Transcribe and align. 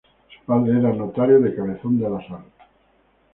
Su 0.35 0.43
padre 0.47 0.79
era 0.79 0.91
notario 0.93 1.39
de 1.39 1.53
Cabezón 1.53 1.99
de 1.99 2.09
la 2.09 2.27
Sal. 2.27 2.43